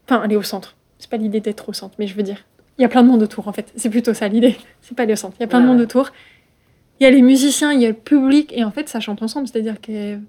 Enfin, 0.08 0.22
elle 0.24 0.32
est 0.32 0.36
au 0.36 0.42
centre. 0.42 0.74
C'est 0.98 1.08
pas 1.08 1.16
l'idée 1.16 1.40
d'être 1.40 1.68
au 1.68 1.72
centre, 1.72 1.94
mais 2.00 2.06
je 2.08 2.14
veux 2.14 2.24
dire, 2.24 2.38
il 2.80 2.82
y 2.84 2.86
a 2.86 2.88
plein 2.88 3.02
de 3.02 3.08
monde 3.08 3.22
autour 3.22 3.46
en 3.46 3.52
fait. 3.52 3.70
C'est 3.76 3.90
plutôt 3.90 4.14
ça 4.14 4.26
l'idée. 4.26 4.56
C'est 4.80 4.96
pas 4.96 5.04
au 5.04 5.14
centre. 5.14 5.36
Il 5.38 5.42
y 5.42 5.44
a 5.44 5.48
plein 5.48 5.60
de 5.60 5.66
monde 5.66 5.82
autour. 5.82 6.12
Il 6.98 7.04
y 7.04 7.06
a 7.06 7.10
les 7.10 7.20
musiciens, 7.20 7.72
il 7.74 7.82
y 7.82 7.84
a 7.84 7.88
le 7.88 7.94
public 7.94 8.54
et 8.56 8.64
en 8.64 8.70
fait, 8.70 8.88
ça 8.88 9.00
chante 9.00 9.22
ensemble. 9.22 9.48
C'est-à-dire 9.48 9.78
qu'elle 9.82 10.22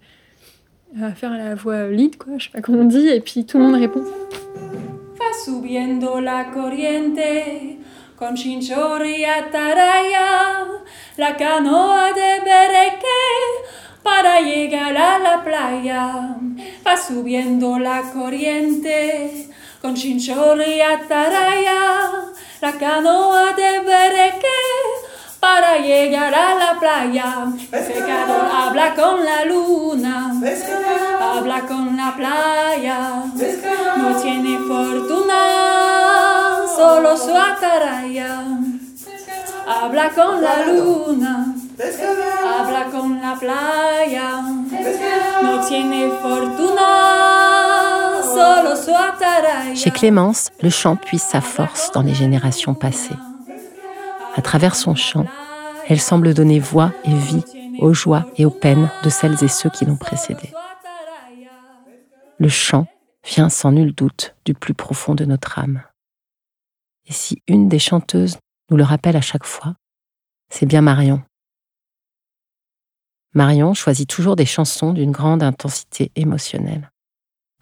elle 0.93 1.01
va 1.01 1.11
faire 1.13 1.31
la 1.31 1.55
voix 1.55 1.87
lead, 1.87 2.17
quoi. 2.17 2.33
Je 2.37 2.45
sais 2.45 2.49
pas 2.51 2.59
comment 2.59 2.79
on 2.79 2.85
dit, 2.85 3.07
et 3.07 3.21
puis 3.21 3.45
tout 3.45 3.57
le 3.57 3.63
monde 3.63 3.79
répond. 3.79 4.01
Va 4.01 5.31
subiendo 5.45 6.19
la 6.19 6.51
corriente 6.53 7.79
con 8.17 8.35
chinchorri 8.35 9.21
y 9.21 9.23
ataraya, 9.23 10.67
la 11.17 11.37
canoa 11.37 12.11
de 12.11 12.43
bereque 12.43 13.05
para 14.03 14.41
llegar 14.41 14.97
a 14.97 15.19
la 15.19 15.41
playa. 15.41 16.35
Va 16.85 16.97
subiendo 16.97 17.79
la 17.79 18.01
corriente 18.13 19.47
con 19.81 19.95
chinchorri 19.95 20.75
y 20.75 20.81
ataraya, 20.81 22.11
la 22.61 22.71
canoa 22.73 23.53
de 23.53 23.79
bereque 23.79 24.59
para 25.39 25.77
llegar 25.77 26.33
a 26.35 26.53
la 26.53 26.79
playa. 26.79 27.47
Pescador 27.71 28.45
habla 28.53 28.93
con 28.93 29.25
la 29.25 29.43
luna, 29.45 30.33
habla 31.19 31.61
con 31.61 31.97
la 31.97 32.15
playa. 32.15 33.23
No 33.97 34.15
tiene 34.21 34.59
fortuna, 34.59 35.41
solo 36.75 37.17
su 37.17 37.35
ataraya. 37.35 38.43
Habla 39.65 40.09
con 40.09 40.43
la 40.43 40.65
luna, 40.67 41.55
habla 42.43 42.85
con 42.91 43.19
la 43.19 43.35
playa. 43.35 44.41
No 45.41 45.65
tiene 45.67 46.11
fortuna. 46.21 47.20
Chez 49.75 49.91
Clémence, 49.91 50.49
le 50.61 50.69
chant 50.69 50.95
puise 50.95 51.21
sa 51.21 51.41
force 51.41 51.91
dans 51.91 52.01
les 52.01 52.13
générations 52.13 52.73
passées. 52.73 53.15
À 54.35 54.41
travers 54.41 54.75
son 54.75 54.95
chant, 54.95 55.25
elle 55.87 55.99
semble 55.99 56.33
donner 56.33 56.59
voix 56.59 56.91
et 57.03 57.13
vie 57.13 57.43
aux 57.79 57.93
joies 57.93 58.25
et 58.37 58.45
aux 58.45 58.51
peines 58.51 58.89
de 59.03 59.09
celles 59.09 59.43
et 59.43 59.47
ceux 59.47 59.69
qui 59.69 59.85
l'ont 59.85 59.97
précédée. 59.97 60.53
le 62.37 62.49
chant 62.49 62.87
vient 63.23 63.49
sans 63.49 63.71
nul 63.71 63.93
doute 63.93 64.35
du 64.45 64.55
plus 64.55 64.73
profond 64.73 65.13
de 65.13 65.25
notre 65.25 65.59
âme. 65.59 65.83
Et 67.05 67.13
si 67.13 67.41
une 67.47 67.69
des 67.69 67.77
chanteuses 67.77 68.37
nous 68.69 68.77
le 68.77 68.83
rappelle 68.83 69.15
à 69.15 69.21
chaque 69.21 69.45
fois, 69.45 69.75
c'est 70.49 70.65
bien 70.65 70.81
Marion. 70.81 71.21
Marion 73.33 73.73
choisit 73.73 74.09
toujours 74.09 74.35
des 74.35 74.45
chansons 74.45 74.91
d'une 74.93 75.11
grande 75.11 75.43
intensité 75.43 76.11
émotionnelle. 76.15 76.91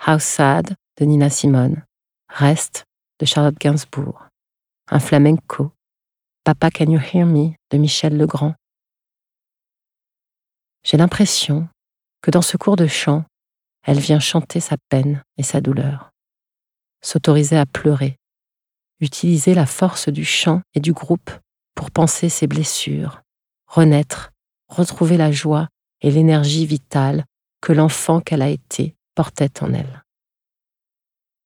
How 0.08 0.18
Sad 0.18 0.76
de 1.00 1.06
Nina 1.06 1.30
Simone, 1.30 1.86
Rest 2.28 2.84
de 3.20 3.26
Charlotte 3.26 3.58
Gainsbourg, 3.58 4.28
un 4.92 5.00
flamenco, 5.00 5.72
Papa 6.44 6.70
Can 6.72 6.92
You 6.92 7.00
Hear 7.00 7.26
Me? 7.26 7.54
de 7.72 7.78
Michel 7.78 8.18
Legrand. 8.18 8.54
J'ai 10.84 10.98
l'impression 10.98 11.70
que 12.22 12.32
dans 12.32 12.42
ce 12.42 12.58
cours 12.58 12.76
de 12.76 12.88
chant, 12.88 13.24
elle 13.84 14.00
vient 14.00 14.20
chanter 14.20 14.60
sa 14.60 14.76
peine 14.90 15.24
et 15.38 15.44
sa 15.44 15.62
douleur, 15.62 16.12
s'autoriser 17.02 17.58
à 17.58 17.66
pleurer, 17.66 18.18
utiliser 19.00 19.54
la 19.54 19.66
force 19.66 20.10
du 20.10 20.26
chant 20.26 20.62
et 20.74 20.82
du 20.82 20.92
groupe 20.92 21.32
pour 21.76 21.92
penser 21.92 22.28
ses 22.28 22.48
blessures, 22.48 23.22
renaître, 23.68 24.32
retrouver 24.68 25.16
la 25.16 25.32
joie 25.32 25.70
et 26.02 26.12
l'énergie 26.12 26.66
vitale 26.66 27.24
que 27.62 27.72
l'enfant 27.72 28.20
qu'elle 28.20 28.42
a 28.42 28.50
été 28.50 28.96
portait 29.16 29.64
en 29.64 29.74
elle. 29.74 30.04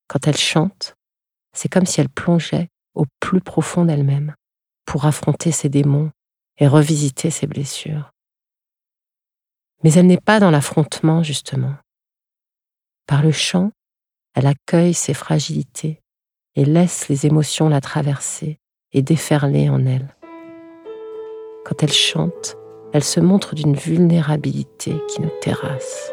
Quand 0.07 0.27
elle 0.27 0.38
chante, 0.38 0.95
c'est 1.53 1.69
comme 1.69 1.86
si 1.86 2.01
elle 2.01 2.10
plongeait 2.10 2.69
au 2.93 3.05
plus 3.19 3.41
profond 3.41 3.86
d'elle-même 3.86 4.36
pour 4.86 5.05
affronter 5.05 5.51
ses 5.51 5.69
démons 5.69 6.12
et 6.57 6.67
revisiter 6.67 7.29
ses 7.29 7.48
blessures. 7.48 8.12
Mais 9.83 9.93
elle 9.93 10.07
n'est 10.07 10.17
pas 10.17 10.39
dans 10.39 10.51
l'affrontement, 10.51 11.24
justement. 11.24 11.75
Par 13.07 13.22
le 13.22 13.31
chant, 13.31 13.72
elle 14.36 14.48
accueille 14.48 14.93
ses 14.93 15.13
fragilités 15.13 16.01
et 16.55 16.65
laisse 16.65 17.10
les 17.10 17.25
émotions 17.25 17.69
la 17.69 17.81
traverser 17.81 18.60
et 18.91 19.01
déferler 19.01 19.69
en 19.69 19.86
elle. 19.86 20.15
Quand 21.65 21.81
elle 21.81 21.91
chante, 21.91 22.55
elle 22.93 23.03
se 23.03 23.19
montre 23.19 23.55
d'une 23.55 23.75
vulnérabilité 23.75 24.95
qui 25.07 25.22
nous 25.22 25.31
terrasse. 25.41 26.12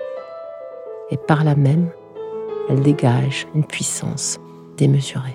Et 1.10 1.16
par 1.16 1.44
là 1.44 1.54
même, 1.54 1.90
elle 2.70 2.82
dégage 2.82 3.48
une 3.54 3.64
puissance 3.64 4.38
démesurée. 4.76 5.34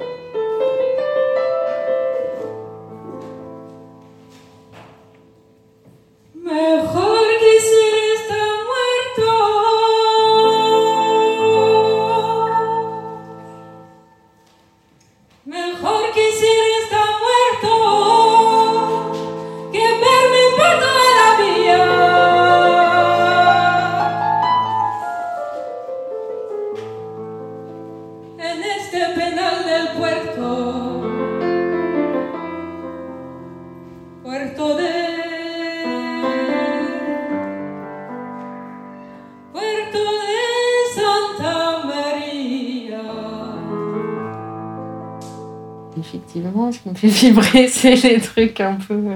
Me 46.96 47.00
fait 47.00 47.08
vibrer, 47.08 47.68
c'est 47.70 47.96
les 47.96 48.20
trucs 48.20 48.60
un 48.60 48.76
peu, 48.76 49.16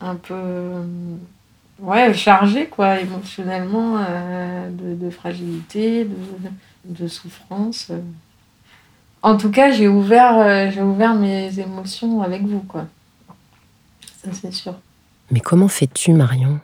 un 0.00 0.14
peu, 0.16 0.82
ouais, 1.80 2.14
chargés, 2.14 2.66
quoi, 2.66 3.00
émotionnellement, 3.00 3.98
euh, 3.98 4.68
de, 4.70 5.10
fragilité, 5.10 6.06
de, 6.84 7.08
souffrance. 7.08 7.90
En 9.22 9.36
tout 9.36 9.50
cas, 9.50 9.70
j'ai 9.70 9.88
ouvert, 9.88 10.38
euh, 10.38 10.70
j'ai 10.70 10.82
ouvert 10.82 11.14
mes 11.14 11.58
émotions 11.58 12.22
avec 12.22 12.42
vous, 12.42 12.60
quoi. 12.60 12.86
Ça, 14.22 14.30
c'est 14.32 14.52
sûr. 14.52 14.74
Mais 15.30 15.40
comment 15.40 15.68
fais-tu, 15.68 16.12
Marion, 16.12 16.60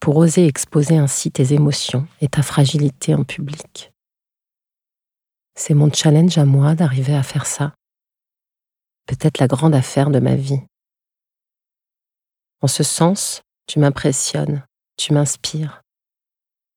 pour 0.00 0.16
oser 0.16 0.46
exposer 0.46 0.96
ainsi 0.96 1.30
tes 1.32 1.52
émotions 1.52 2.06
et 2.20 2.28
ta 2.28 2.42
fragilité 2.42 3.14
en 3.14 3.24
public? 3.24 3.92
C'est 5.58 5.74
mon 5.74 5.90
challenge 5.92 6.38
à 6.38 6.44
moi 6.44 6.74
d'arriver 6.74 7.14
à 7.14 7.22
faire 7.22 7.46
ça 7.46 7.72
peut-être 9.06 9.38
la 9.38 9.46
grande 9.46 9.74
affaire 9.74 10.10
de 10.10 10.18
ma 10.18 10.34
vie. 10.34 10.60
En 12.60 12.66
ce 12.66 12.82
sens, 12.82 13.42
tu 13.66 13.78
m'impressionnes, 13.78 14.64
tu 14.96 15.12
m'inspires. 15.12 15.82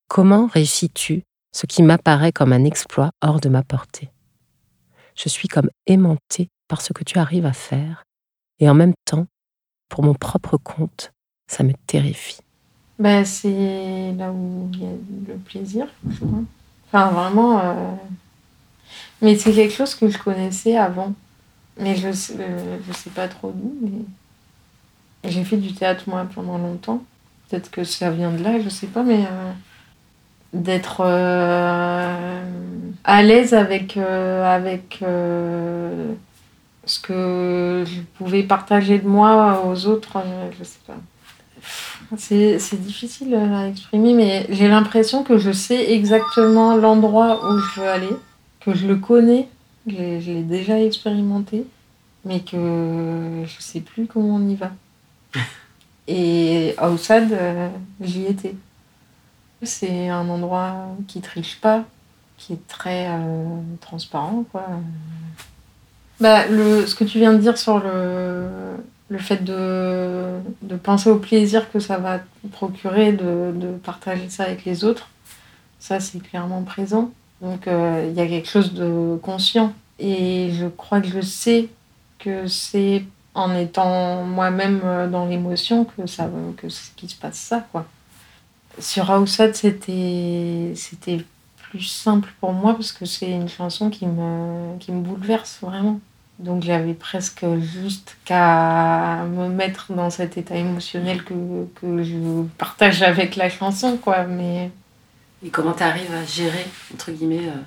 Comment 0.08 0.48
réussis-tu 0.48 1.24
ce 1.52 1.66
qui 1.66 1.84
m'apparaît 1.84 2.32
comme 2.32 2.54
un 2.54 2.64
exploit 2.64 3.12
hors 3.22 3.40
de 3.40 3.50
ma 3.50 3.64
portée? 3.64 4.10
Je 5.16 5.30
suis 5.30 5.48
comme 5.48 5.70
aimantée 5.88 6.50
par 6.68 6.82
ce 6.82 6.94
que 6.94 7.04
tu 7.04 7.18
arrives 7.18 7.46
à 7.46 7.54
faire, 7.54 8.04
et 8.60 8.70
en 8.70 8.74
même 8.74 8.94
temps, 9.06 9.28
pour 9.90 10.04
mon 10.04 10.14
propre 10.14 10.58
compte, 10.58 11.12
ça 11.48 11.64
me 11.64 11.74
terrifie. 11.88 12.40
Ben, 13.00 13.26
c'est 13.26 14.14
là 14.18 14.32
où 14.32 14.70
il 14.74 14.84
y 14.84 14.86
a 14.86 14.92
le 15.28 15.38
plaisir. 15.38 15.88
Enfin, 16.88 17.12
vraiment. 17.12 17.60
Euh, 17.60 17.92
mais 19.22 19.38
c'est 19.38 19.54
quelque 19.54 19.74
chose 19.74 19.96
que 19.96 20.10
je 20.10 20.18
connaissais 20.18 20.76
avant. 20.76 21.14
Mais 21.80 21.96
je 21.96 22.12
sais, 22.12 22.36
euh, 22.40 22.78
je 22.88 22.94
sais 22.94 23.10
pas 23.10 23.28
trop 23.28 23.52
d'où. 23.52 23.74
Mais... 23.82 25.30
J'ai 25.30 25.44
fait 25.44 25.58
du 25.58 25.74
théâtre 25.74 26.04
moi 26.08 26.28
pendant 26.34 26.58
longtemps. 26.58 27.04
Peut-être 27.50 27.72
que 27.72 27.84
ça 27.84 28.12
vient 28.12 28.32
de 28.32 28.44
là, 28.44 28.60
je 28.62 28.70
sais 28.70 28.88
pas, 28.88 29.04
mais 29.04 29.26
euh, 29.26 29.52
d'être 30.54 31.02
euh, 31.04 32.44
à 33.04 33.24
l'aise 33.24 33.54
avec, 33.54 33.98
avec 33.98 35.00
ce 36.86 37.00
que 37.00 37.84
je 37.88 38.02
pouvais 38.18 38.44
partager 38.44 39.00
de 39.00 39.08
moi 39.08 39.66
aux 39.66 39.88
autres, 39.88 40.18
je 40.58 40.64
sais 40.64 40.80
pas. 40.86 40.98
C'est 42.18 42.82
difficile 42.82 43.36
à 43.36 43.68
exprimer, 43.68 44.14
mais 44.14 44.46
j'ai 44.50 44.68
l'impression 44.68 45.24
que 45.24 45.38
je 45.38 45.52
sais 45.52 45.92
exactement 45.92 46.76
l'endroit 46.76 47.46
où 47.46 47.60
je 47.60 47.82
veux 47.82 47.88
aller, 47.88 48.16
que 48.62 48.74
je 48.74 48.88
le 48.88 48.96
connais 48.96 49.48
je 49.92 50.32
l'ai 50.32 50.44
déjà 50.44 50.80
expérimenté, 50.82 51.66
mais 52.26 52.42
que 52.42 53.44
je 53.46 53.62
sais 53.62 53.82
plus 53.82 54.08
comment 54.08 54.36
on 54.36 54.48
y 54.48 54.56
va. 54.56 54.72
Et 56.08 56.74
à 56.78 56.90
Oussad, 56.90 57.32
euh, 57.32 57.70
j'y 58.02 58.26
étais. 58.26 58.56
C'est 59.62 60.10
un 60.10 60.28
endroit 60.30 60.96
qui 61.08 61.22
triche 61.22 61.60
pas, 61.60 61.84
qui 62.38 62.54
est 62.54 62.68
très 62.68 63.08
euh, 63.10 63.62
transparent, 63.82 64.46
quoi. 64.52 64.66
Bah, 66.20 66.48
le, 66.48 66.86
ce 66.86 66.96
que 66.96 67.04
tu 67.04 67.20
viens 67.20 67.34
de 67.34 67.38
dire 67.38 67.58
sur 67.58 67.80
le, 67.80 68.48
le 69.10 69.18
fait 69.18 69.44
de, 69.44 70.40
de 70.62 70.76
penser 70.76 71.10
au 71.10 71.18
plaisir 71.18 71.72
que 71.72 71.80
ça 71.80 71.98
va 71.98 72.20
procurer 72.52 73.14
de, 73.14 73.52
de 73.54 73.72
partager 73.84 74.30
ça 74.30 74.44
avec 74.44 74.66
les 74.66 74.84
autres, 74.84 75.10
ça 75.80 76.00
c'est 76.00 76.20
clairement 76.20 76.64
présent. 76.64 77.12
Donc 77.42 77.68
euh, 77.68 78.08
il 78.10 78.18
y 78.18 78.22
a 78.22 78.28
quelque 78.28 78.50
chose 78.50 78.74
de 78.74 79.18
conscient. 79.22 79.74
Et 80.00 80.52
je 80.54 80.68
crois 80.68 81.02
que 81.02 81.08
je 81.08 81.22
sais 81.22 81.68
que 82.20 82.48
c'est 82.48 83.04
en 83.34 83.56
étant 83.56 84.24
moi-même 84.24 84.82
euh, 84.84 85.08
dans 85.08 85.26
l'émotion 85.26 85.86
que 85.86 86.08
ça 86.08 86.30
que 86.58 86.68
qu'il 86.96 87.10
se 87.10 87.16
passe 87.16 87.38
ça 87.38 87.66
quoi. 87.72 87.86
Sur 88.80 89.10
Outside 89.10 89.56
c'était 89.56 90.74
c'était 90.76 91.26
plus 91.70 91.84
simple 91.84 92.34
pour 92.40 92.54
moi 92.54 92.74
parce 92.74 92.92
que 92.92 93.06
c'est 93.06 93.30
une 93.30 93.50
chanson 93.50 93.90
qui 93.90 94.06
me 94.08 94.78
qui 94.80 94.92
me 94.92 95.02
bouleverse 95.02 95.60
vraiment. 95.62 96.00
Donc 96.40 96.64
j'avais 96.64 96.94
presque 96.94 97.46
juste 97.58 98.18
qu'à 98.24 99.26
me 99.26 99.50
mettre 99.50 99.92
dans 99.94 100.10
cet 100.10 100.38
état 100.38 100.56
émotionnel 100.56 101.24
que, 101.26 101.34
que 101.76 102.02
je 102.02 102.44
partage 102.58 103.02
avec 103.04 103.36
la 103.36 103.50
chanson 103.50 103.98
quoi 103.98 104.24
mais 104.24 104.72
et 105.44 105.50
comment 105.50 105.74
tu 105.74 105.84
arrives 105.84 106.14
à 106.14 106.26
gérer, 106.26 106.66
entre 106.94 107.12
guillemets, 107.12 107.48
euh, 107.48 107.62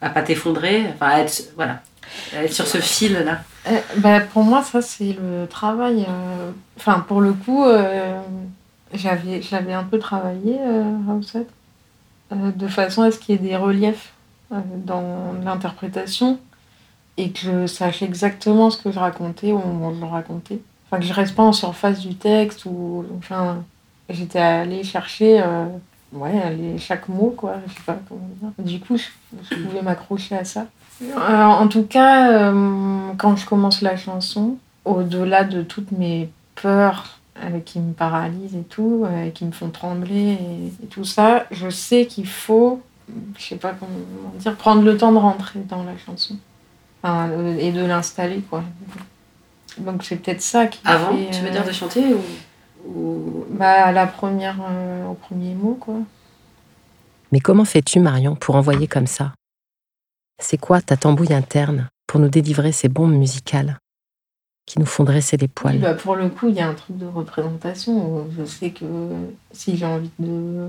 à 0.00 0.10
pas 0.10 0.22
t'effondrer, 0.22 0.86
enfin 0.92 1.08
à 1.08 1.20
être, 1.20 1.52
voilà, 1.56 1.80
être 2.34 2.52
sur 2.52 2.66
ce 2.66 2.78
fil-là? 2.78 3.40
Euh, 3.68 3.80
bah, 3.98 4.20
Pour 4.20 4.42
moi, 4.42 4.62
ça, 4.62 4.82
c'est 4.82 5.16
le 5.18 5.46
travail. 5.48 6.04
Euh, 6.06 6.50
enfin, 6.76 7.00
pour 7.00 7.20
le 7.20 7.32
coup, 7.32 7.64
j'avais, 8.92 9.40
j'avais 9.40 9.72
un 9.72 9.84
peu 9.84 9.98
travaillé 9.98 10.58
à 10.60 11.14
de 12.30 12.68
façon 12.68 13.02
à 13.02 13.10
ce 13.10 13.18
qu'il 13.18 13.34
y 13.34 13.38
ait 13.38 13.48
des 13.48 13.56
reliefs 13.56 14.12
dans 14.50 15.34
l'interprétation 15.44 16.38
et 17.16 17.30
que 17.30 17.38
je 17.38 17.66
sache 17.66 18.02
exactement 18.02 18.70
ce 18.70 18.82
que 18.82 18.90
je 18.90 18.98
racontais 18.98 19.52
au 19.52 19.58
moment 19.58 19.94
je 19.94 20.00
le 20.00 20.06
racontais. 20.06 20.58
Enfin, 20.86 21.00
que 21.00 21.06
je 21.06 21.12
reste 21.12 21.34
pas 21.34 21.44
en 21.44 21.52
surface 21.52 22.00
du 22.00 22.14
texte 22.16 22.64
ou. 22.66 23.04
Enfin, 23.18 23.62
j'étais 24.08 24.40
allée 24.40 24.82
chercher 24.82 25.42
ouais, 26.14 26.54
les- 26.54 26.78
chaque 26.78 27.08
mot, 27.08 27.34
quoi. 27.36 27.56
Je 27.66 27.72
sais 27.74 27.80
pas 27.84 27.98
comment 28.08 28.28
dire. 28.40 28.50
Du 28.64 28.80
coup, 28.80 28.96
je, 28.96 29.04
je 29.50 29.62
pouvais 29.62 29.82
m'accrocher 29.82 30.36
à 30.36 30.44
ça. 30.44 30.66
Euh, 31.02 31.42
en 31.42 31.66
tout 31.68 31.84
cas, 31.84 32.30
euh, 32.52 33.08
quand 33.18 33.36
je 33.36 33.46
commence 33.46 33.82
la 33.82 33.96
chanson, 33.96 34.56
au-delà 34.84 35.44
de 35.44 35.62
toutes 35.62 35.92
mes 35.92 36.30
peurs 36.54 37.18
euh, 37.42 37.58
qui 37.64 37.80
me 37.80 37.92
paralysent 37.92 38.54
et 38.54 38.62
tout, 38.62 39.04
qui 39.34 39.44
me 39.44 39.52
font 39.52 39.70
trembler 39.70 40.38
et, 40.40 40.84
et 40.84 40.86
tout 40.86 41.04
ça, 41.04 41.46
je 41.50 41.68
sais 41.68 42.06
qu'il 42.06 42.28
faut, 42.28 42.80
je 43.38 43.42
sais 43.44 43.56
pas 43.56 43.72
comment 43.72 43.90
dire, 44.38 44.54
prendre 44.56 44.82
le 44.82 44.96
temps 44.96 45.10
de 45.12 45.18
rentrer 45.18 45.60
dans 45.68 45.82
la 45.82 45.96
chanson. 46.06 46.36
Enfin, 47.02 47.28
et 47.58 47.72
de 47.72 47.84
l'installer, 47.84 48.40
quoi. 48.48 48.62
Donc 49.78 50.04
c'est 50.04 50.16
peut-être 50.16 50.40
ça 50.40 50.66
qui 50.68 50.80
Avant, 50.84 51.08
fait, 51.16 51.30
tu 51.32 51.40
veux 51.42 51.50
dire 51.50 51.64
de 51.64 51.72
chanter 51.72 52.14
ou, 52.14 52.20
ou- 52.86 53.44
bah, 53.50 53.86
à 53.86 53.92
la 53.92 54.06
première, 54.06 54.56
euh, 54.68 55.06
au 55.08 55.14
premier 55.14 55.54
mot, 55.54 55.74
quoi. 55.80 55.96
Mais 57.32 57.40
comment 57.40 57.64
fais-tu, 57.64 58.00
Marion, 58.00 58.36
pour 58.36 58.56
envoyer 58.56 58.86
comme 58.86 59.06
ça? 59.06 59.32
C'est 60.42 60.58
quoi 60.58 60.80
ta 60.80 60.96
tambouille 60.96 61.32
interne 61.32 61.88
pour 62.06 62.20
nous 62.20 62.28
délivrer 62.28 62.72
ces 62.72 62.88
bombes 62.88 63.14
musicales 63.14 63.78
qui 64.66 64.78
nous 64.78 64.86
font 64.86 65.04
dresser 65.04 65.36
les 65.36 65.46
Oui, 65.46 65.52
poils 65.54 65.80
bah, 65.80 65.94
pour 65.94 66.16
le 66.16 66.28
coup, 66.28 66.48
il 66.48 66.54
y 66.54 66.60
a 66.60 66.68
un 66.68 66.74
truc 66.74 66.96
de 66.96 67.06
représentation. 67.06 68.26
Je 68.36 68.44
sais 68.44 68.70
que 68.70 68.84
si 69.52 69.76
j'ai 69.76 69.86
envie 69.86 70.10
de 70.18 70.68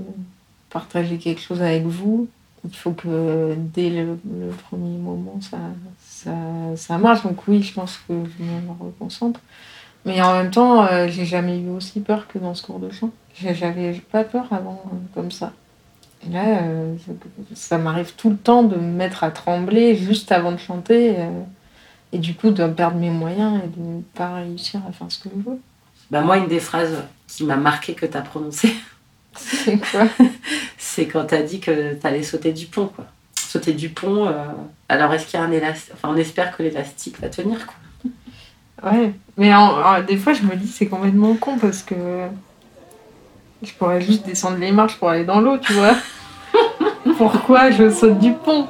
partager 0.70 1.18
quelque 1.18 1.40
chose 1.40 1.62
avec 1.62 1.84
vous, 1.84 2.28
il 2.64 2.74
faut 2.76 2.92
que 2.92 3.54
dès 3.56 3.90
le, 3.90 4.18
le 4.38 4.48
premier 4.50 4.98
moment, 4.98 5.40
ça, 5.40 5.58
ça, 6.04 6.34
ça 6.76 6.98
marche. 6.98 7.22
Donc 7.22 7.46
oui, 7.48 7.62
je 7.62 7.72
pense 7.74 7.98
que 8.08 8.14
je 8.38 8.42
me 8.44 8.70
reconcentre. 8.84 9.40
Mais 10.06 10.22
en 10.22 10.34
même 10.34 10.52
temps, 10.52 10.86
euh, 10.86 11.08
j'ai 11.08 11.24
jamais 11.24 11.58
eu 11.58 11.68
aussi 11.68 12.00
peur 12.00 12.28
que 12.28 12.38
dans 12.38 12.54
ce 12.54 12.62
cours 12.62 12.78
de 12.78 12.90
chant. 12.90 13.10
J'avais 13.34 13.92
pas 14.12 14.22
peur 14.22 14.46
avant 14.52 14.80
euh, 14.86 14.96
comme 15.14 15.32
ça. 15.32 15.52
Et 16.24 16.32
là, 16.32 16.62
euh, 16.62 16.94
ça 17.54 17.76
m'arrive 17.76 18.14
tout 18.14 18.30
le 18.30 18.36
temps 18.36 18.62
de 18.62 18.76
me 18.76 18.92
mettre 18.92 19.24
à 19.24 19.32
trembler 19.32 19.96
juste 19.96 20.30
avant 20.30 20.52
de 20.52 20.58
chanter. 20.58 21.16
et 22.12 22.18
du 22.18 22.34
coup, 22.34 22.50
de 22.50 22.66
perdre 22.68 22.98
mes 22.98 23.10
moyens 23.10 23.60
et 23.64 23.66
de 23.66 23.84
ne 23.84 24.00
pas 24.14 24.36
réussir 24.36 24.80
à 24.88 24.92
faire 24.92 25.10
ce 25.10 25.18
que 25.18 25.28
je 25.28 25.50
veux. 25.50 25.58
Bah, 26.12 26.20
moi, 26.20 26.38
une 26.38 26.46
des 26.46 26.60
phrases 26.60 27.02
qui 27.26 27.42
m'a 27.42 27.56
marqué 27.56 27.94
que 27.94 28.06
tu 28.06 28.16
as 28.16 28.22
prononcée, 28.22 28.72
C'est 29.36 29.76
quoi? 29.76 30.06
C'est 30.78 31.06
quand 31.06 31.26
tu 31.26 31.34
as 31.34 31.42
dit 31.42 31.58
que 31.58 31.94
tu 31.94 32.06
allais 32.06 32.22
sauter 32.22 32.52
du 32.52 32.66
pont. 32.66 32.86
Quoi. 32.86 33.06
Sauter 33.34 33.72
du 33.72 33.88
pont, 33.88 34.32
alors 34.88 35.12
est-ce 35.12 35.26
qu'il 35.26 35.38
y 35.38 35.42
a 35.42 35.44
un 35.44 35.50
élastique 35.50 35.92
Enfin, 35.94 36.10
on 36.12 36.16
espère 36.16 36.56
que 36.56 36.62
l'élastique 36.62 37.20
va 37.20 37.28
tenir. 37.28 37.66
Quoi. 37.66 37.74
Ouais. 38.82 39.12
Mais 39.36 39.54
en- 39.54 40.02
des 40.02 40.16
fois, 40.16 40.32
je 40.32 40.42
me 40.42 40.54
dis 40.56 40.66
c'est 40.68 40.86
complètement 40.86 41.34
con 41.34 41.58
parce 41.58 41.82
que 41.82 41.94
je 43.62 43.72
pourrais 43.72 44.00
juste 44.00 44.26
descendre 44.26 44.58
les 44.58 44.72
marches 44.72 44.96
pour 44.96 45.08
aller 45.08 45.24
dans 45.24 45.40
l'eau, 45.40 45.58
tu 45.58 45.72
vois. 45.72 45.94
Pourquoi 47.18 47.70
je 47.70 47.90
saute 47.90 48.18
du 48.18 48.32
pont? 48.32 48.66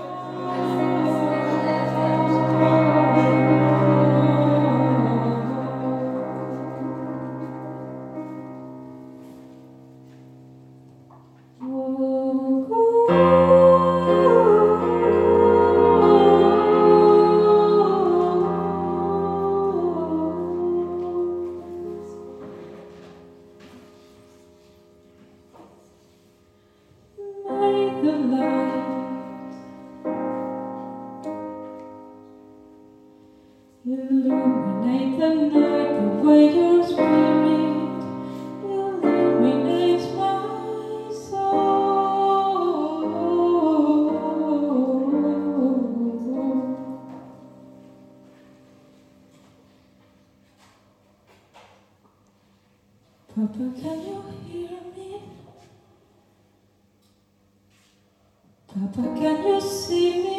Papa, 58.86 59.02
can 59.18 59.46
you 59.48 59.60
see 59.60 60.22
me? 60.22 60.35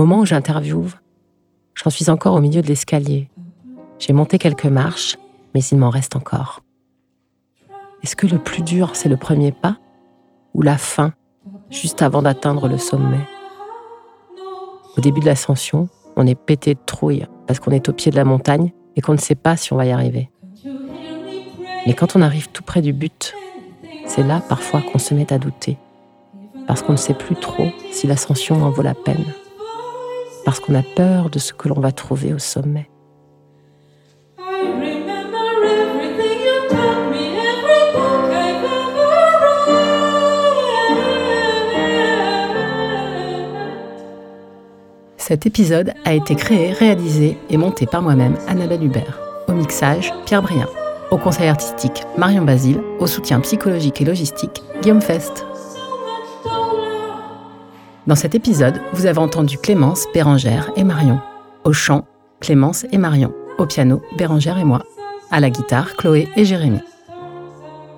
Moment 0.00 0.20
où 0.20 0.24
j'interviewe, 0.24 0.94
j'en 1.74 1.90
suis 1.90 2.08
encore 2.08 2.34
au 2.34 2.40
milieu 2.40 2.62
de 2.62 2.66
l'escalier. 2.66 3.28
J'ai 3.98 4.14
monté 4.14 4.38
quelques 4.38 4.64
marches, 4.64 5.18
mais 5.54 5.60
il 5.60 5.76
m'en 5.76 5.90
reste 5.90 6.16
encore. 6.16 6.62
Est-ce 8.02 8.16
que 8.16 8.26
le 8.26 8.38
plus 8.38 8.62
dur, 8.62 8.96
c'est 8.96 9.10
le 9.10 9.18
premier 9.18 9.52
pas 9.52 9.76
ou 10.54 10.62
la 10.62 10.78
fin, 10.78 11.12
juste 11.68 12.00
avant 12.00 12.22
d'atteindre 12.22 12.66
le 12.66 12.78
sommet? 12.78 13.20
Au 14.96 15.02
début 15.02 15.20
de 15.20 15.26
l'ascension, 15.26 15.90
on 16.16 16.26
est 16.26 16.34
pété 16.34 16.72
de 16.74 16.80
trouille 16.86 17.26
parce 17.46 17.60
qu'on 17.60 17.70
est 17.70 17.90
au 17.90 17.92
pied 17.92 18.10
de 18.10 18.16
la 18.16 18.24
montagne 18.24 18.72
et 18.96 19.02
qu'on 19.02 19.12
ne 19.12 19.18
sait 19.18 19.34
pas 19.34 19.58
si 19.58 19.74
on 19.74 19.76
va 19.76 19.84
y 19.84 19.92
arriver. 19.92 20.30
Mais 21.86 21.92
quand 21.92 22.16
on 22.16 22.22
arrive 22.22 22.48
tout 22.48 22.62
près 22.62 22.80
du 22.80 22.94
but, 22.94 23.34
c'est 24.06 24.22
là 24.22 24.40
parfois 24.40 24.80
qu'on 24.80 24.98
se 24.98 25.12
met 25.12 25.30
à 25.30 25.38
douter, 25.38 25.76
parce 26.66 26.82
qu'on 26.82 26.92
ne 26.92 26.98
sait 26.98 27.12
plus 27.12 27.36
trop 27.36 27.68
si 27.92 28.06
l'ascension 28.06 28.62
en 28.62 28.70
vaut 28.70 28.82
la 28.82 28.94
peine 28.94 29.26
parce 30.44 30.60
qu'on 30.60 30.74
a 30.74 30.82
peur 30.82 31.30
de 31.30 31.38
ce 31.38 31.52
que 31.52 31.68
l'on 31.68 31.80
va 31.80 31.92
trouver 31.92 32.32
au 32.32 32.38
sommet. 32.38 32.88
Cet 45.30 45.46
épisode 45.46 45.92
a 46.04 46.12
été 46.12 46.34
créé, 46.34 46.72
réalisé 46.72 47.36
et 47.50 47.56
monté 47.56 47.86
par 47.86 48.02
moi-même, 48.02 48.36
Annabelle 48.48 48.82
Hubert. 48.82 49.20
Au 49.46 49.52
mixage, 49.52 50.12
Pierre 50.26 50.42
Brien. 50.42 50.66
Au 51.12 51.18
conseil 51.18 51.48
artistique, 51.48 52.02
Marion 52.18 52.44
Basile. 52.44 52.80
Au 52.98 53.06
soutien 53.06 53.38
psychologique 53.38 54.00
et 54.00 54.04
logistique, 54.04 54.60
Guillaume 54.82 55.00
Fest. 55.00 55.46
Dans 58.10 58.16
cet 58.16 58.34
épisode, 58.34 58.80
vous 58.92 59.06
avez 59.06 59.20
entendu 59.20 59.56
Clémence, 59.56 60.06
Bérangère 60.12 60.72
et 60.74 60.82
Marion. 60.82 61.20
Au 61.62 61.72
chant, 61.72 62.08
Clémence 62.40 62.84
et 62.90 62.98
Marion. 62.98 63.32
Au 63.56 63.66
piano, 63.66 64.02
Bérangère 64.18 64.58
et 64.58 64.64
moi. 64.64 64.82
À 65.30 65.38
la 65.38 65.48
guitare, 65.48 65.94
Chloé 65.94 66.28
et 66.34 66.44
Jérémy. 66.44 66.80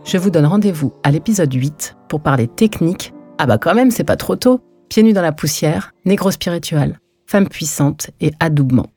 Je 0.04 0.18
vous 0.18 0.28
donne 0.28 0.44
rendez-vous 0.44 0.92
à 1.02 1.10
l'épisode 1.10 1.50
8 1.50 1.96
pour 2.10 2.20
parler 2.20 2.46
technique. 2.46 3.14
Ah 3.38 3.46
bah 3.46 3.56
quand 3.56 3.74
même, 3.74 3.90
c'est 3.90 4.04
pas 4.04 4.16
trop 4.16 4.36
tôt. 4.36 4.60
Pieds 4.90 5.02
nus 5.02 5.14
dans 5.14 5.22
la 5.22 5.32
poussière, 5.32 5.94
négro 6.04 6.30
spiritual, 6.30 7.00
femme 7.24 7.48
puissante 7.48 8.10
et 8.20 8.32
adoubement. 8.38 8.88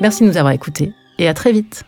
Merci 0.00 0.22
de 0.22 0.28
nous 0.30 0.38
avoir 0.38 0.54
écoutés 0.54 0.94
et 1.18 1.28
à 1.28 1.34
très 1.34 1.52
vite. 1.52 1.84